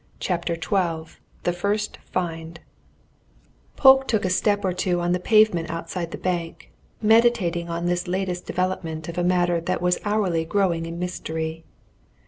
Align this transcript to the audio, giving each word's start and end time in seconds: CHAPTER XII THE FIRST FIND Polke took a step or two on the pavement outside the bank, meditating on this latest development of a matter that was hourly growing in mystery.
CHAPTER 0.19 0.55
XII 0.55 1.13
THE 1.43 1.53
FIRST 1.53 1.99
FIND 2.05 2.59
Polke 3.75 4.07
took 4.07 4.25
a 4.25 4.31
step 4.31 4.65
or 4.65 4.73
two 4.73 4.99
on 4.99 5.11
the 5.11 5.19
pavement 5.19 5.69
outside 5.69 6.09
the 6.09 6.17
bank, 6.17 6.71
meditating 7.03 7.69
on 7.69 7.85
this 7.85 8.07
latest 8.07 8.47
development 8.47 9.07
of 9.09 9.19
a 9.19 9.23
matter 9.23 9.61
that 9.61 9.79
was 9.79 9.99
hourly 10.03 10.43
growing 10.43 10.87
in 10.87 10.97
mystery. 10.97 11.65